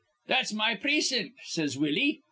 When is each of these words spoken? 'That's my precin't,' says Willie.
'That's 0.25 0.51
my 0.51 0.73
precin't,' 0.73 1.33
says 1.43 1.77
Willie. 1.77 2.19